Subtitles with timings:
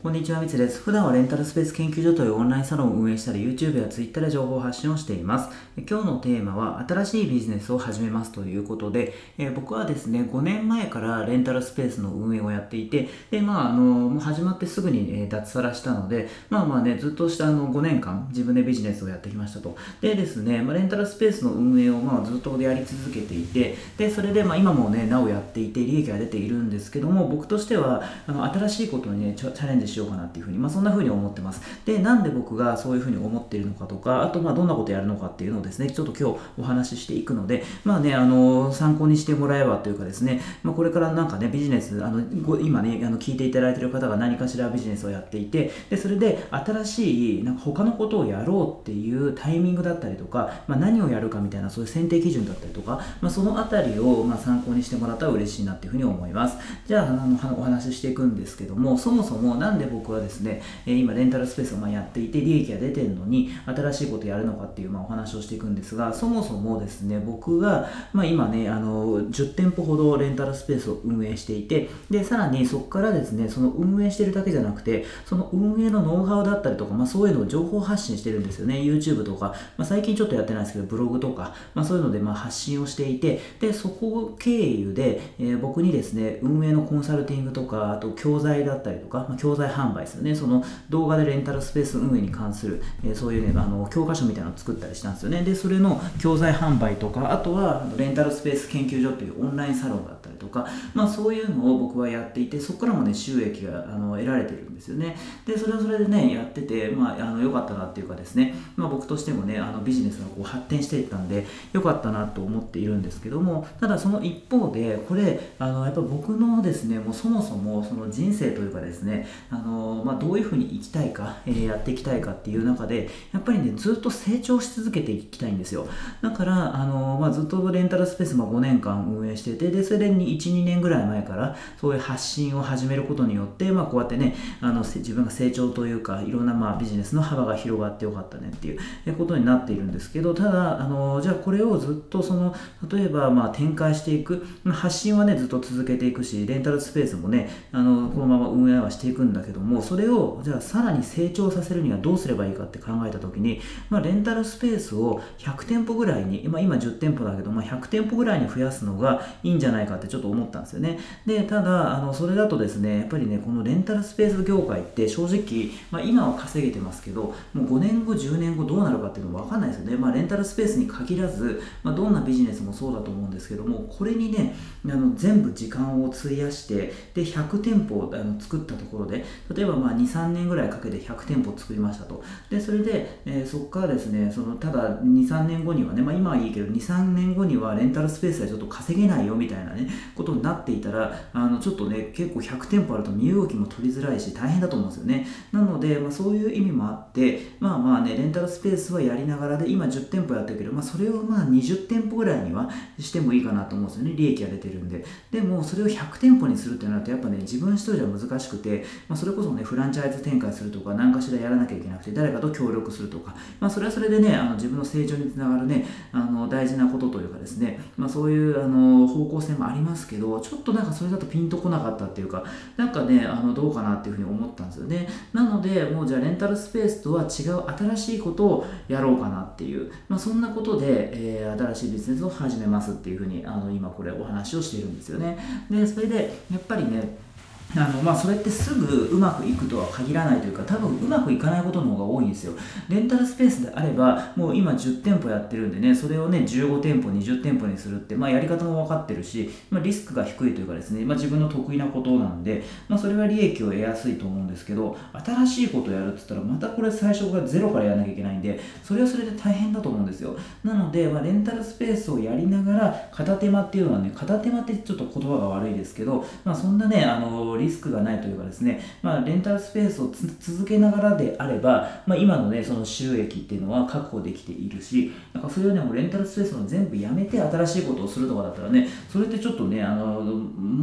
[0.00, 0.80] こんにちは、みつです。
[0.80, 5.50] 普段はレンタルスペース研究所というオンラインサロンを運営したり、YouTube や Twitter で情報発信をしています。
[5.76, 19.76] 今日のテーマは、新しいビジネスを始めますということで、え僕はですね、5年前からレンタルスペースの運営をやっていて、で、まあ、あの、もう始まってすぐに、え脱サラしたので、まあまあね、ずっとしたあの5年間、自分でビジネスをやってきましたと。
[20.00, 31.60] でですね、まあ、レンタルスペースの運営をまあずっとやり続けていて、で、それでまあ今もね、なおやっていて、利益が出ているんですけども、僕としては、あの新しいことにね、チャレンジしようかなっていうふうに、まあ、そんな風に思ってます。
[31.84, 42.20] で、なんで僕がそういう風に思っているのかとか、あと、まあ、どんなことやるのかっていうのをですね、ちょっと今日お話ししていくので、まあね、あの、参考にしてもらえばというかですね、まあ、これからなんかね、ビジネス、あの、
[42.60, 56.56] 今ね、あの聞いていただいている方が何かしらビジネスをやっていて、で、それで新しい、なんか他のことをやろうっていうタイミングだったりとか、まあ、何をやるかみたいな、そういう選定基準だったりとか、まあ、そのあたりを、まあ、参考にしてもらったら嬉しいなっていうふうに思います。
[56.86, 78.76] じゃあ、あの、お話ししていくんですけども、そもそもなんで僕はですね、え今レンタルスペースをまやっていて利益が出てるのに新しいことやるのかっていうまお話をしていくんですがそもそもですね僕が、まあ、今ねあの10店舗ほどレンタルスペースを運営していてでさらにそこからですねその運営してるだけじゃなくてその運営のノウハウだったりとか、まあ、そういうのを情報発信してるんですよね。
[78.76, 90.34] YouTube とか、まあ、最近ちょっとやってないですけどブログとか、まあ、そういうのでま発信をしていてでそこ経由で、えー、僕にですね運営のコンサルティングとかあと教材だったりとか、ま教材販売ですよね。
[90.34, 95.42] その動画でレンタルスペース運営に関する、えー、そういうねあの教科書みたいなのを作ったりしたんですよね。
[95.42, 105.16] でそれの教材販売とかあとはレンタルスペース研究所というオンラインサロンがあったりとか、まあ、そういうのを僕はやっていてそこからもね収益があの得られてるんですよね。
[105.46, 125.88] でそれはそれでねやっててまああの良かったなっていうかですね、まあ、僕としてもねあのビジネスがこう発展していったんで良かったなと思っているんですけどもただその一方でこれあのやっぱ僕のですねもうそもそもその人生というかですねああの、まあ、どういうふうに生きたいか、えー、やっていきたいかっていう中でやっぱりねずっと成長し続けていきたいんですよ。
[126.22, 138.78] だからあの、まあ、ずっとレンタルスペースも5年間運営しててでそれに12年ぐらい前からそういう発信を始めることによって、まあ、こうやってねあの自分が成長というかいろんなまあビジネスの幅が広がってよかったねっていう
[139.16, 142.54] ことになっているんですけどただあのじゃあこれをずっとその
[142.90, 160.98] 例えばまあ展開していく発信はねずっと続けていくしレンタルスペースもねあのこのまま運営はしていくんだけどけどもそれをじゃあさらに成長させるにはどうすればいいかって考えた時に、まあ、レンタルスペースを100店舗ぐらいに、まあ、今10店舗だけど、まあ、100店舗ぐらいに増やすのがいいんじゃないかってちょっと思ったんですよね。
[161.26, 174.54] でただあのそれだとですねやっぱりねこのレンタルスペース業界って正直、まあ、今は稼げてますけどもう5年後10年後どうなるかっていうの分かんないですよね、まあ、レンタルスペースに限らず、まあ、どんなビジネスもそうだと思うんですけどもこれにね
[174.84, 182.22] あの全部時間を費やしてで100店舗あの作ったところで例えばまあ23年ぐらいかけて100店舗作りましたと。
[182.50, 195.26] でそれで、えー、そこからですねそのただ23年後にはね、まあ、今はいいけど23年後にはレンタルスペースはちょっと稼げないよみたいなねことになっていたらあのちょっとね結構100店舗あると身動きも取りづらいし大変だと思うんですよね。
[195.52, 202.68] なので、まあ、そういう意味もあってまあまあねレンタルスペースはやりながらで今10店舗やってるけど、まあ、それをまあ20店舗ぐらいには
[202.98, 205.04] してもいいかなと思うんですよね利益が出てるんで。
[205.30, 222.44] でもそれを100店舗にするってなるとやっぱね自分一人じゃ難しくて、まあ、それれこそねフランチャイズ展開するとか何かしらやらなきゃいけなくて誰かと協力するとか、まあ、それはそれでねあの自分の成長につながるねあの大事なことというかですね、まあ、そういうあの方向性もありますけどちょっとなんかそれだとピンとこなかったっていうか
[222.76, 225.08] なんかねあのどうかなっていうふうに思ったんですよね。
[225.32, 235.38] なのでもうじゃあレンタルスペースとは違う新しいことをやろうかなっていう、まあ、そんなことで、えー、新しいビジネスを始めますっていうふうにあの今これお話をしているんですよね。
[235.70, 237.27] でそれでやっぱりね
[237.76, 242.54] あのまあ、それってすぐうまくいくとは限らないというか多分うまくいかないことの方が多いんですよ。
[242.88, 260.34] レンタルスペースであればもう今10店舗やってるんでねそれをね15店舗20店舗にするって、まあ、やり方も分かってるし、まあ、リスクが低いというかですね、まあ、自分の得意なことなんで、まあ、それは利益を得やすいと思うんですけど新しいことをやるって言ったらまたこれ最初からゼロからやらなきゃいけないんでそれはそれで大変だと思うんですよ。
[260.64, 270.10] なので、まあ、レンタルスペースをやりながら片手間っていうのはね片手間ってちょっと言葉が悪いですけど、まあ、そんなねあのリスクがないというかですね、まあ、レンタルスペースを
[270.40, 280.17] 続けながらであれば、まあ、今のね、その収益っていうのは確保できているし、なんかそれをね、もうレンタルスペースも全部やめて新しいことをするとかだったらね、それってちょっとね、あの、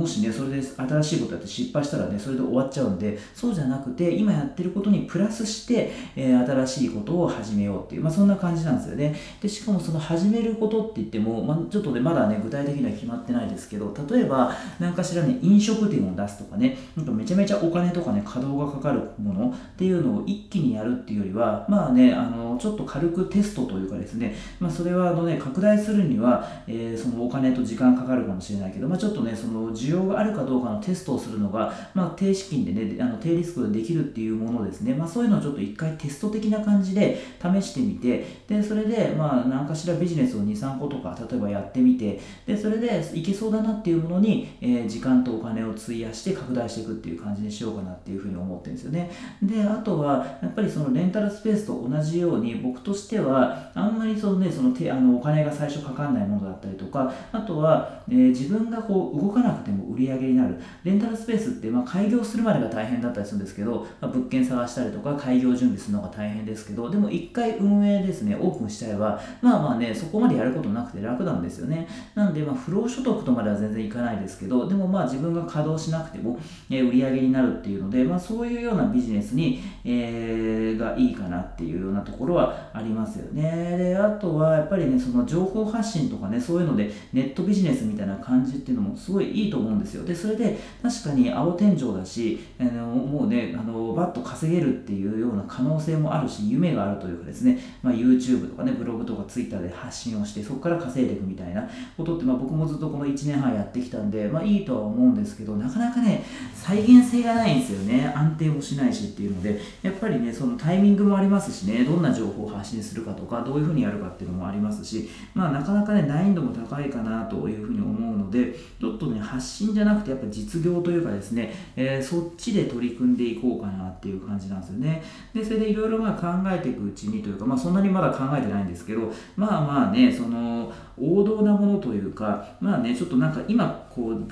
[0.06, 9.16] もしね、それで新しいことやって失敗したらね、それで終わっちゃうんで、そうじゃなくて、今やってることにプラスして、えー、新しいことを始めようっていう、まあ、そんな感じなんですよね。
[9.42, 49.12] で、しかもその始めることって言っても、まあ、ちょっとね、まだね、具体的には決まってないですけど、例えば、何かしらね、飲食店を出すとかね、なんかめちゃめちゃお金とかね、稼働がかかるものっていうのを一気にやるっていうよりは、まあね、あの、ちょっと軽くテストというかですね、まあそれはあのね、拡大するには、えー、そのお金と時間かかるかもしれないけど、まあちょっとね、その需要要があるかどうかのテストをするのが、まあ低資金でね、あの低リスクでできるっていうものですね、まあそういうのをちょっと一回テスト的な感じで試してみて、で、それで、まあ何かしらビジネスを2、3個とか、例えばやってみて、で、それでいけそうだなっていうものに、えー、時間とお金を費やして拡大していくっていう感じにしようかなっていうふうに思ってるんですよね。
[49.42, 60.56] で、あとは、やっぱりそのレンタルスペースと同じように、僕としては、あんまりそのね、その手あのお金が最初かかんないものだったりとか、あとは、えー、自分がこう動かなくても売り上げになる。
[60.84, 71.88] レンタルスペースって、まあ、開業するまでが大変だったりするんですけど、まあ、物件探したりとか、開業準備するのが大変ですけど、でも一回運営ですね、オープンしちゃえば、まあまあね、そこまでやることなくて楽なんですよね。
[72.16, 76.40] なんで、まあ、不労所得とまでは全然いかないですけど、でもまあ自分が稼働しなくても、
[76.70, 83.78] え、売り上げになるっていうので、まあ、そういうようなビジネスに、えー、がいいかなっていうようなところはありますよね。
[83.78, 90.04] で、あとはやっぱりね、その情報発信とかね、そういうのでネットビジネスみたいな感じっていうのもすごいいいと思うんんですよ。
[90.04, 106.24] で、それで確かに青天井だし、あのもうね、あのバッと稼げるっていうような可能性もあるし、夢があるというかですね、まあ、YouTube とかね、ブログとか Twitter で発信をして、そこから稼いでいくみたいなことって、まあ、僕もずっとこの1年半やってきたんで、まあ、いいとは思うんですけど、なかなかね、
[106.54, 108.12] 再現性がないんですよね。
[108.16, 125.04] 安定もしないしっていうので、やっぱりね、そのタイミングもありますしね、どんな情報を発信するかとか、どういうふうにやるかっていうのもありますし、まあ、なかなかね、難易度も高いかなというふうに思うので、ちょっとね、発信信じゃなくて、やっぱ実業というかですね、えー、そっちで取り組んでいこうかなっていう感じなんですよね。
[125.34, 134.26] で、それでいろいろまあ考えていくうちにというか、まあ、そんなにまだ考えてないんですけど、まあまあね、その、王道なものというか、まあね、ちょっとなんか今、こう、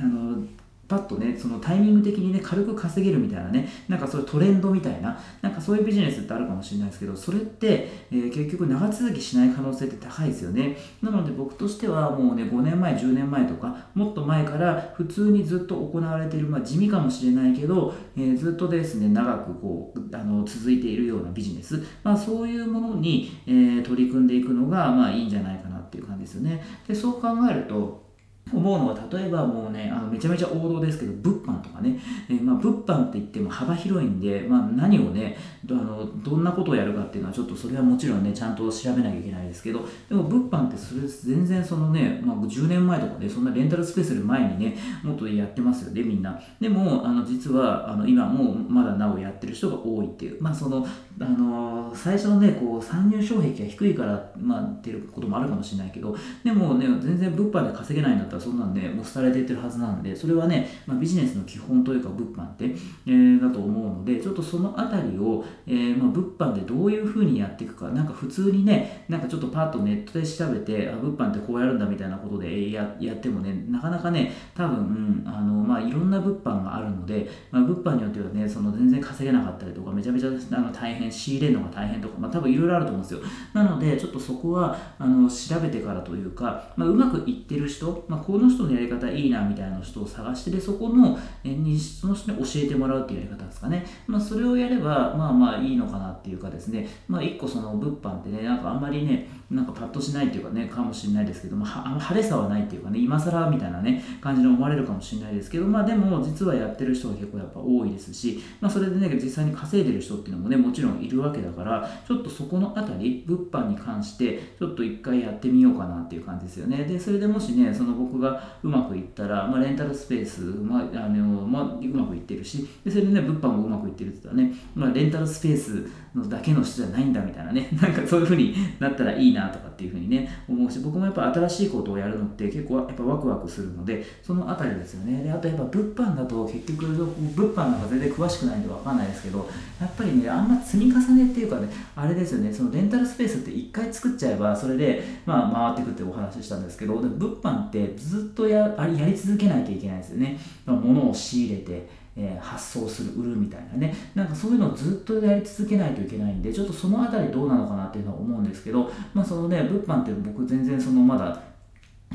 [0.00, 0.42] あの、
[0.88, 10.78] パッとね、そのタイミング的にね、軽く稼げるみたいなね、なんかそういうトレンドみたいな、なんかそういうビジネスってあるかもしれないですけど、それって、えー、結局長続きしない可能性って高いですよね。
[11.02, 26.64] なので僕としてはもうね、5年前、10年前とか、もっと前から普通にずっと行われている、まあ地味かもしれないけど、えー、ずっとですね、長くこう、あの、続いているようなビジネス、まあそういうものに、えー、取り組んでいくのが、まあいいんじゃないかなっていう感じですよね。
[26.86, 28.07] で、そう考えると、
[28.52, 31.98] 思うのは例えばもうねあのめちゃめちゃ王道ですけど物販とかね、
[32.28, 35.36] えー、まあ、物販って言っても幅広いんで、まあ、何をね
[35.70, 46.40] あのどんなことをやるかっていうのはちょっとそれはもちろんねちゃんと調べなきゃいけないですけどでも物販ってそれ全然そのね、まあ、10年前とか、ね、そんなレンタルスペースより前にねもっとやってますよねみんな。
[46.60, 50.42] でもあの実はあの今もまだなおやってる人が多いっていう。
[50.42, 50.86] まあその
[51.20, 62.64] あの最初のねこう参入障壁が低いからまあっていうこともあるかもしれないけどでもね全然物販で稼げないんだったらそんなんで、もう廃れていってるはずなんで、それはね、まあ、ビジネスの基本というか物販って、
[63.06, 83.20] えー、だと思うので、ちょっとそのあたりを、えー、まあ、物販でどういうふうにやっていくか、なんか普通にね、なんかちょっとパッとネットで調べて、あ物販ってこうやるんだみたいなことでややってもね、なかなかね、多分、あの、まあ、いろんな物販があるので、まあ、物販によってはね、その全然稼げなかったりとか、めちゃめちゃあの大変、仕入れるのが大変変とか、まあ、多分いろいろあると思うんですよ。
[83.52, 116.84] なので、ちょっとそこは、あの、調べてからというか、まあ、うまくいってる人、まあ、この人のやり方いいなみたいな人を探してでそこのにその人に教えてもらうっていうやり方ですかね、まあ、それをやればまあまあいいのかなっていうかですねまあ一個その物販ってねなんかあんまりねなんかパッとしないっていうかねかもしれないですけども派手さはないっていうかね今更みたいなね感じで思われるかもしれないですけどまあでも実はやってる人が結構やっぱ多いですしまあそれでね実際に稼いでる人っていうのもねもちろんいるわけだからちょっとそこのあたり物販に関してちょっと一回やってみようかなっていう感じですよね。
[116.84, 127.68] でそれでもしねその僕がうまくいったら、まあ、レンタルスペース、まああのまあ、うまくいってるしでそれでね物販もうまくいってるって言ったらね、まあ、レンタルスペースのだけの人じゃないんだみたいなね。
[127.80, 137.08] なんかそういう風になったらいいなとかっていう風にね思うし僕もやっぱ新しいことをやるのって結構やっぱワクワクするのでそのあたりですよねであとやっぱ物販だと結局物
[137.54, 139.48] 販なんか全然詳しくないんで分かんないですけど
[139.80, 142.52] やっぱりねあんま積み重ねっていうかねあれですよね。
[142.52, 150.38] そのレンタルスペースって1回作っちゃえばそれでまあ回ってくってお話ししたんですけどで物販ってずっとややり続けないといけないですよね。
[150.66, 151.88] 物を仕入れて
[152.20, 161.40] えー、発送する、売るみたいなね、なんかそういうのをずっとやり続けないといけないんで、ちょっとそのあたりどうなのかなっていうのは思うんですけど、まあそのね、物販って僕全然そのまだ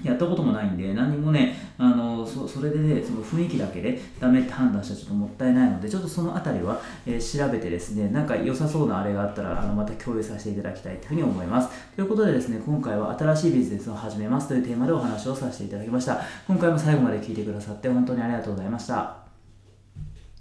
[0.03, 11.69] やったこともないんで、何もね、あのそそれでね、その雰囲気だけでダメって判断したらちょっともったいないので、ちょっとそのあたりは、えー、調べてですね、なんか良さそうなあれがあったら、あのまた共有させていただきたいというふうに思います。
[11.95, 16.19] ということでですね、今回は新しいビジネスを始めますというテーマでお話をさせていただきました。
[16.47, 19.22] 今回も最後まで聞いてくださって本当にありがとうございました。